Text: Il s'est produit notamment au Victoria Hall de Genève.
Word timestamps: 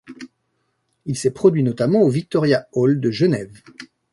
Il 1.05 1.15
s'est 1.15 1.29
produit 1.29 1.61
notamment 1.61 2.01
au 2.01 2.09
Victoria 2.09 2.67
Hall 2.71 2.99
de 2.99 3.11
Genève. 3.11 3.61